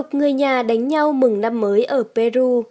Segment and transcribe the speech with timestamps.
[0.00, 2.62] Tục người nhà đánh nhau mừng năm mới ở Peru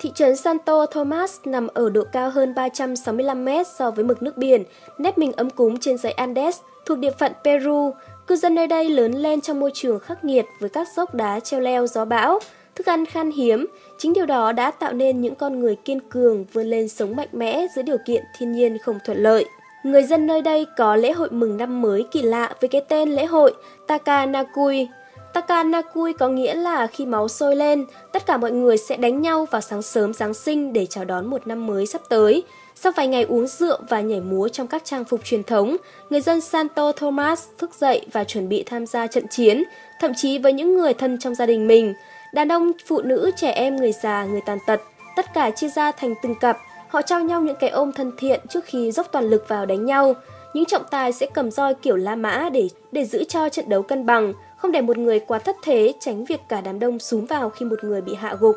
[0.00, 4.36] Thị trấn Santo Tomas nằm ở độ cao hơn 365 mét so với mực nước
[4.36, 4.64] biển,
[4.98, 7.90] nếp mình ấm cúng trên dãy Andes, thuộc địa phận Peru.
[8.26, 11.40] Cư dân nơi đây lớn lên trong môi trường khắc nghiệt với các dốc đá
[11.40, 12.38] treo leo gió bão,
[12.74, 13.66] thức ăn khan hiếm.
[13.98, 17.28] Chính điều đó đã tạo nên những con người kiên cường vươn lên sống mạnh
[17.32, 19.46] mẽ giữa điều kiện thiên nhiên không thuận lợi.
[19.84, 23.08] Người dân nơi đây có lễ hội mừng năm mới kỳ lạ với cái tên
[23.08, 23.54] lễ hội
[23.86, 24.88] Takanakui.
[25.32, 29.46] Takanakui có nghĩa là khi máu sôi lên, tất cả mọi người sẽ đánh nhau
[29.50, 32.42] vào sáng sớm Giáng sinh để chào đón một năm mới sắp tới.
[32.74, 35.76] Sau vài ngày uống rượu và nhảy múa trong các trang phục truyền thống,
[36.10, 39.62] người dân Santo Thomas thức dậy và chuẩn bị tham gia trận chiến,
[40.00, 41.94] thậm chí với những người thân trong gia đình mình.
[42.34, 44.80] Đàn ông, phụ nữ, trẻ em, người già, người tàn tật,
[45.16, 46.58] tất cả chia ra thành từng cặp,
[46.94, 49.84] họ trao nhau những cái ôm thân thiện trước khi dốc toàn lực vào đánh
[49.84, 50.14] nhau.
[50.54, 53.82] Những trọng tài sẽ cầm roi kiểu La Mã để để giữ cho trận đấu
[53.82, 57.24] cân bằng, không để một người quá thất thế, tránh việc cả đám đông súm
[57.24, 58.56] vào khi một người bị hạ gục.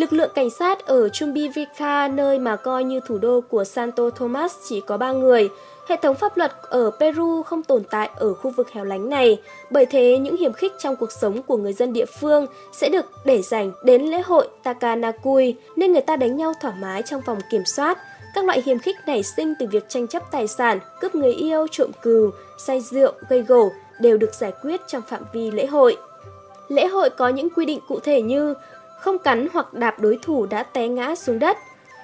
[0.00, 4.54] Lực lượng cảnh sát ở Chumbivica, nơi mà coi như thủ đô của Santo Tomas
[4.68, 5.48] chỉ có 3 người.
[5.88, 9.40] Hệ thống pháp luật ở Peru không tồn tại ở khu vực hẻo lánh này,
[9.70, 13.04] bởi thế những hiểm khích trong cuộc sống của người dân địa phương sẽ được
[13.24, 17.38] để dành đến lễ hội Takanakui, nên người ta đánh nhau thoải mái trong vòng
[17.50, 17.98] kiểm soát.
[18.34, 21.66] Các loại hiểm khích nảy sinh từ việc tranh chấp tài sản, cướp người yêu,
[21.70, 25.96] trộm cừu, say rượu, gây gổ đều được giải quyết trong phạm vi lễ hội.
[26.68, 28.54] Lễ hội có những quy định cụ thể như
[29.00, 31.58] không cắn hoặc đạp đối thủ đã té ngã xuống đất,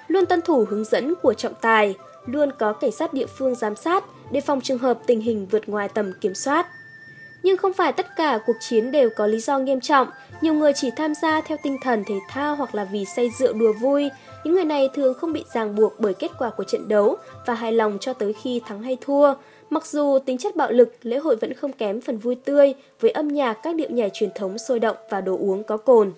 [0.07, 1.95] luôn tuân thủ hướng dẫn của trọng tài,
[2.25, 5.69] luôn có cảnh sát địa phương giám sát để phòng trường hợp tình hình vượt
[5.69, 6.67] ngoài tầm kiểm soát.
[7.43, 10.07] Nhưng không phải tất cả cuộc chiến đều có lý do nghiêm trọng,
[10.41, 13.53] nhiều người chỉ tham gia theo tinh thần thể thao hoặc là vì say rượu
[13.53, 14.09] đùa vui.
[14.43, 17.53] Những người này thường không bị ràng buộc bởi kết quả của trận đấu và
[17.53, 19.33] hài lòng cho tới khi thắng hay thua.
[19.69, 23.11] Mặc dù tính chất bạo lực, lễ hội vẫn không kém phần vui tươi với
[23.11, 26.11] âm nhạc các điệu nhảy truyền thống sôi động và đồ uống có cồn.